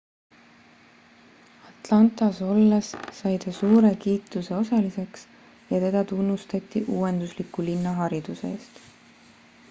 atlantas 1.73 2.35
olles 2.53 2.87
sai 3.17 3.35
ta 3.43 3.49
suure 3.59 3.91
kiituse 4.05 4.53
osaliseks 4.63 5.21
ja 5.71 5.77
teda 5.83 6.01
tunnustati 6.13 6.83
uuendusliku 6.95 7.67
linnahariduse 7.69 8.51
eest 8.55 8.81